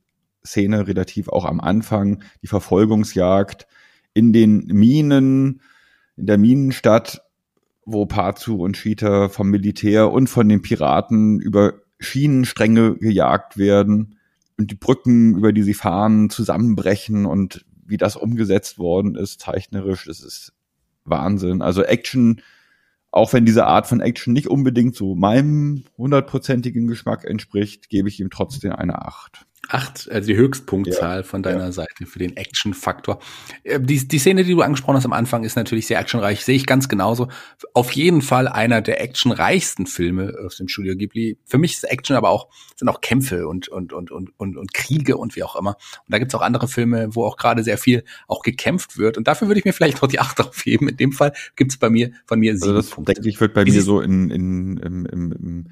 [0.45, 3.67] Szene relativ auch am Anfang, die Verfolgungsjagd
[4.15, 5.61] in den Minen,
[6.17, 7.23] in der Minenstadt,
[7.85, 14.17] wo Pazu und Cheetah vom Militär und von den Piraten über Schienenstränge gejagt werden
[14.61, 20.05] und die Brücken, über die sie fahren, zusammenbrechen und wie das umgesetzt worden ist, zeichnerisch,
[20.05, 20.53] das ist
[21.05, 21.63] Wahnsinn.
[21.63, 22.43] Also Action,
[23.11, 28.21] auch wenn diese Art von Action nicht unbedingt so meinem hundertprozentigen Geschmack entspricht, gebe ich
[28.21, 29.47] ihm trotzdem eine Acht.
[29.73, 31.73] Acht, also die Höchstpunktzahl ja, von deiner ja.
[31.73, 33.21] Seite für den Action-Faktor.
[33.63, 36.45] Äh, die, die Szene, die du angesprochen hast am Anfang, ist natürlich sehr actionreich.
[36.45, 37.29] Sehe ich ganz genauso.
[37.73, 41.39] Auf jeden Fall einer der actionreichsten Filme aus dem Studio Ghibli.
[41.45, 44.75] Für mich ist Action aber auch, sind auch Kämpfe und, und, und, und, und, und
[44.75, 45.77] Kriege und wie auch immer.
[46.07, 49.17] Und da gibt's auch andere Filme, wo auch gerade sehr viel auch gekämpft wird.
[49.17, 50.89] Und dafür würde ich mir vielleicht noch die Acht aufheben.
[50.89, 53.15] In dem Fall gibt's bei mir, von mir sieben also das, Punkte.
[53.15, 55.67] Denke ich, wird bei wie mir so in, in, im, im, im,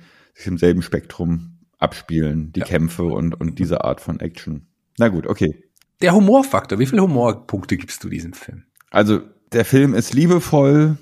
[0.44, 2.66] im selben Spektrum abspielen, die ja.
[2.66, 4.66] Kämpfe und, und diese Art von Action.
[4.98, 5.64] Na gut, okay.
[6.00, 8.64] Der Humorfaktor, wie viele Humorpunkte gibst du diesem Film?
[8.90, 9.20] Also,
[9.52, 10.96] der Film ist liebevoll,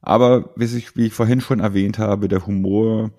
[0.00, 3.10] aber wie ich, wie ich vorhin schon erwähnt habe, der Humor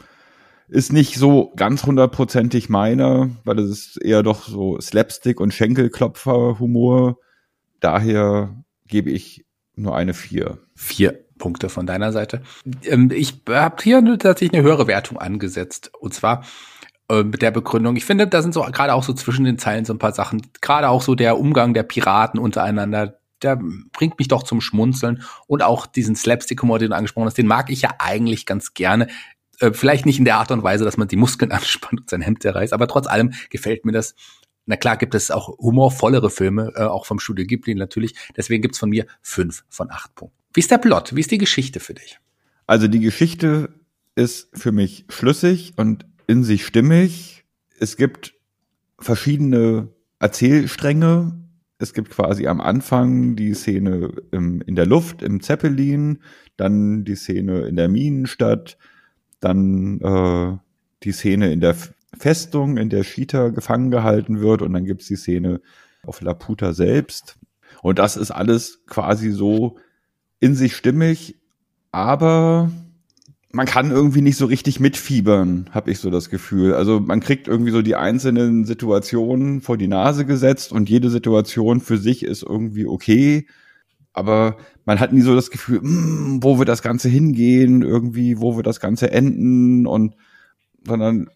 [0.68, 7.18] ist nicht so ganz hundertprozentig meiner, weil es ist eher doch so Slapstick und Schenkelklopfer-Humor.
[7.82, 10.60] Daher gebe ich nur eine vier.
[10.76, 12.42] Vier Punkte von deiner Seite.
[12.84, 15.92] Ähm, ich habe hier tatsächlich eine höhere Wertung angesetzt.
[16.00, 16.46] Und zwar
[17.12, 17.98] äh, mit der Begründung.
[17.98, 20.42] Ich finde, da sind so gerade auch so zwischen den Zeilen so ein paar Sachen.
[20.62, 23.60] Gerade auch so der Umgang der Piraten untereinander, der
[23.92, 25.24] bringt mich doch zum Schmunzeln.
[25.46, 29.08] Und auch diesen Slapstick-Humor, den du angesprochen hast, den mag ich ja eigentlich ganz gerne.
[29.60, 32.22] Äh, vielleicht nicht in der Art und Weise, dass man die Muskeln anspannt und sein
[32.22, 34.16] Hemd zerreißt, aber trotz allem gefällt mir das.
[34.66, 38.16] Na klar gibt es auch humorvollere Filme, äh, auch vom Studio Ghibli natürlich.
[38.38, 40.38] Deswegen gibt's von mir fünf von acht Punkten.
[40.54, 41.16] Wie ist der Plot?
[41.16, 42.20] Wie ist die Geschichte für dich?
[42.68, 43.74] Also die Geschichte
[44.16, 47.46] ist für mich schlüssig und in sich stimmig.
[47.80, 48.36] Es gibt
[49.00, 51.40] verschiedene Erzählstränge.
[51.78, 56.20] Es gibt quasi am Anfang die Szene im, in der Luft, im Zeppelin,
[56.58, 58.78] dann die Szene in der Minenstadt,
[59.40, 60.58] dann äh,
[61.04, 61.76] die Szene in der
[62.18, 65.62] Festung, in der Shita gefangen gehalten wird und dann gibt's die Szene
[66.04, 67.38] auf Laputa selbst.
[67.82, 69.78] Und das ist alles quasi so
[70.40, 71.40] in sich stimmig,
[71.92, 72.72] aber
[73.54, 76.74] man kann irgendwie nicht so richtig mitfiebern, habe ich so das Gefühl.
[76.74, 81.82] Also man kriegt irgendwie so die einzelnen Situationen vor die Nase gesetzt und jede Situation
[81.82, 83.48] für sich ist irgendwie okay.
[84.14, 88.56] Aber man hat nie so das Gefühl, mm, wo wird das Ganze hingehen, irgendwie, wo
[88.56, 90.16] wird das Ganze enden und
[90.86, 91.30] sondern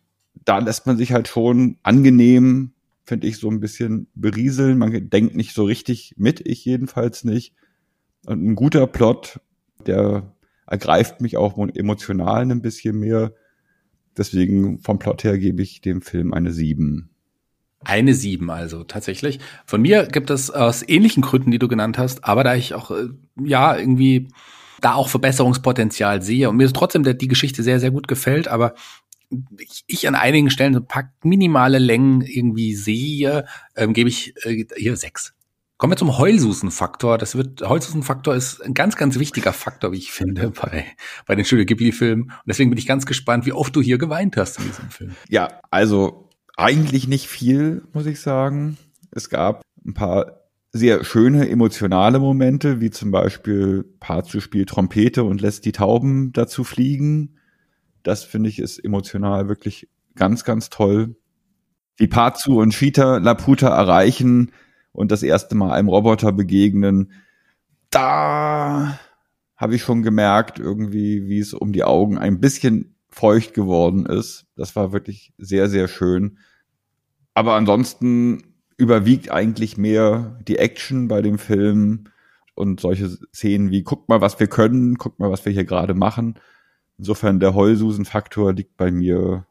[0.43, 2.71] da lässt man sich halt schon angenehm,
[3.03, 4.77] finde ich, so ein bisschen berieseln.
[4.77, 7.53] Man denkt nicht so richtig mit, ich jedenfalls nicht.
[8.25, 9.39] Und ein guter Plot,
[9.85, 10.34] der
[10.67, 13.33] ergreift mich auch emotional ein bisschen mehr.
[14.17, 17.09] Deswegen vom Plot her gebe ich dem Film eine 7.
[17.83, 19.39] Eine sieben also tatsächlich.
[19.65, 22.89] Von mir gibt es aus ähnlichen Gründen, die du genannt hast, aber da ich auch,
[22.89, 24.29] äh, ja, irgendwie
[24.81, 28.73] da auch Verbesserungspotenzial sehe und mir trotzdem der, die Geschichte sehr, sehr gut gefällt, aber
[29.59, 34.33] ich, ich an einigen Stellen so ein paar minimale Längen irgendwie sehe, ähm, gebe ich
[34.45, 35.34] äh, hier sechs.
[35.77, 37.17] Kommen wir zum Heulsusen-Faktor.
[37.17, 40.85] Das wird, Heulsusen-Faktor ist ein ganz, ganz wichtiger Faktor, wie ich finde, bei,
[41.25, 42.23] bei den Studio Ghibli-Filmen.
[42.23, 45.15] Und deswegen bin ich ganz gespannt, wie oft du hier geweint hast in diesem Film.
[45.27, 48.77] Ja, also eigentlich nicht viel, muss ich sagen.
[49.11, 55.41] Es gab ein paar sehr schöne emotionale Momente, wie zum Beispiel Pazu spielt Trompete und
[55.41, 57.37] lässt die Tauben dazu fliegen.
[58.03, 61.17] Das finde ich ist emotional wirklich ganz, ganz toll.
[61.97, 64.51] Wie Pazu und Cheetah Laputa erreichen
[64.95, 67.11] und das erste Mal einem Roboter begegnen,
[67.89, 68.99] da
[69.55, 74.47] habe ich schon gemerkt, irgendwie, wie es um die Augen ein bisschen feucht geworden ist.
[74.55, 76.37] Das war wirklich sehr, sehr schön.
[77.33, 82.05] Aber ansonsten überwiegt eigentlich mehr die Action bei dem Film
[82.55, 85.93] und solche Szenen wie, guck mal, was wir können, guck mal, was wir hier gerade
[85.93, 86.35] machen.
[86.97, 89.45] Insofern der Heulsusen-Faktor liegt bei mir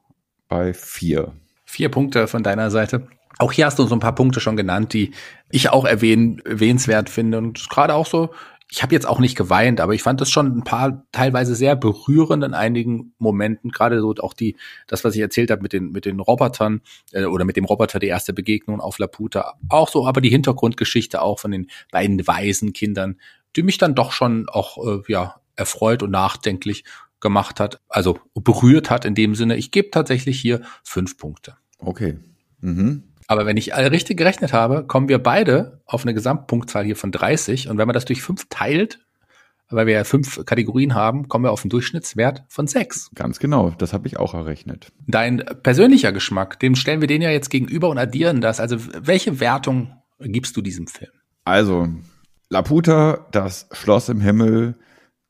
[0.49, 1.33] bei vier.
[1.65, 3.09] Vier Punkte von deiner Seite.
[3.39, 5.13] Auch hier hast du so ein paar Punkte schon genannt, die
[5.51, 7.39] ich auch erwähnen, erwähnenswert finde.
[7.39, 8.31] Und gerade auch so
[8.71, 11.77] ich habe jetzt auch nicht geweint, aber ich fand das schon ein paar teilweise sehr
[11.77, 15.93] berührend in einigen Momenten, gerade so auch die, das, was ich erzählt habe mit den,
[15.93, 16.81] mit den Robotern
[17.13, 21.23] äh, oder mit dem Roboter, die erste Begegnung auf Laputa, auch so, aber die Hintergrundgeschichte
[21.23, 23.21] auch von den beiden weisen Kindern,
[23.55, 26.83] die mich dann doch schon auch, äh, ja, erfreut und nachdenklich
[27.21, 29.57] gemacht hat, also berührt hat in dem Sinne.
[29.57, 31.57] Ich gebe tatsächlich hier fünf Punkte.
[31.79, 32.19] Okay.
[32.61, 33.05] Mhm.
[33.27, 37.11] Aber wenn ich alle richtig gerechnet habe, kommen wir beide auf eine Gesamtpunktzahl hier von
[37.11, 37.69] 30.
[37.69, 39.01] Und wenn man das durch fünf teilt,
[39.71, 43.11] weil wir ja fünf Kategorien haben, kommen wir auf einen Durchschnittswert von sechs.
[43.15, 44.93] Ganz genau, das habe ich auch errechnet.
[45.07, 48.61] Dein persönlicher Geschmack, dem stellen wir den ja jetzt gegenüber und addieren das.
[48.61, 51.11] Also welche Wertung gibst du diesem Film?
[51.45, 51.89] Also,
[52.51, 54.77] Laputa, das Schloss im Himmel,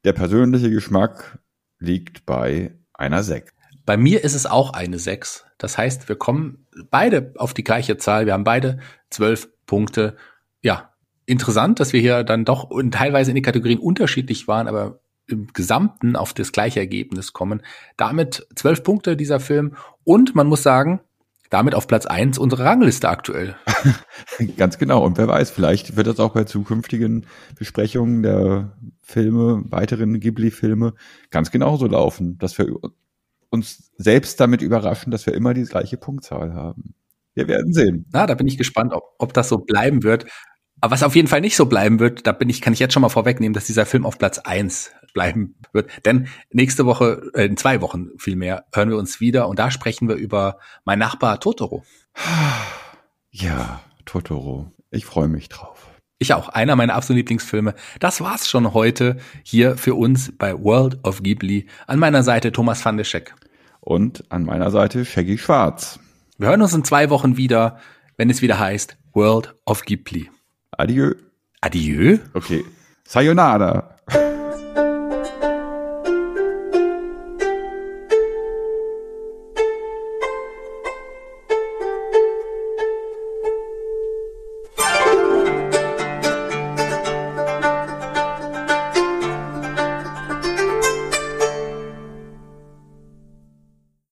[0.05, 1.39] der persönliche Geschmack
[1.79, 3.53] liegt bei einer 6.
[3.87, 5.45] Bei mir ist es auch eine 6.
[5.59, 8.27] Das heißt, wir kommen beide auf die gleiche Zahl.
[8.27, 8.79] Wir haben beide
[9.11, 10.17] zwölf Punkte.
[10.63, 10.95] Ja,
[11.27, 16.17] interessant, dass wir hier dann doch teilweise in den Kategorien unterschiedlich waren, aber im Gesamten
[16.17, 17.63] auf das gleiche Ergebnis kommen.
[17.97, 21.01] Damit zwölf Punkte dieser Film und man muss sagen,
[21.51, 23.55] damit auf Platz eins unserer Rangliste aktuell.
[24.57, 25.05] Ganz genau.
[25.05, 30.95] Und wer weiß, vielleicht wird das auch bei zukünftigen Besprechungen der Filme, weiteren Ghibli-Filme
[31.31, 32.75] ganz genauso laufen, dass wir
[33.55, 36.95] uns selbst damit überraschen, dass wir immer die gleiche Punktzahl haben.
[37.35, 38.07] Wir werden sehen.
[38.13, 40.27] Na, da bin ich gespannt, ob, ob das so bleiben wird.
[40.81, 42.93] Aber was auf jeden Fall nicht so bleiben wird, da bin ich, kann ich jetzt
[42.93, 45.89] schon mal vorwegnehmen, dass dieser Film auf Platz eins bleiben wird.
[46.05, 50.09] Denn nächste Woche, äh, in zwei Wochen vielmehr, hören wir uns wieder und da sprechen
[50.09, 51.85] wir über mein Nachbar Totoro.
[53.31, 54.71] Ja, Totoro.
[54.91, 55.89] Ich freue mich drauf.
[56.19, 57.75] Ich auch, einer meiner absoluten Lieblingsfilme.
[57.99, 61.67] Das war's schon heute hier für uns bei World of Ghibli.
[61.87, 63.35] An meiner Seite Thomas van de Scheck.
[63.85, 66.01] Und an meiner Seite Shaggy Schwarz.
[66.39, 67.79] Wir hören uns in zwei Wochen wieder,
[68.17, 70.31] wenn es wieder heißt World of Ghibli.
[70.71, 71.13] Adieu.
[71.61, 72.17] Adieu?
[72.33, 72.65] Okay.
[73.05, 73.99] Sayonara.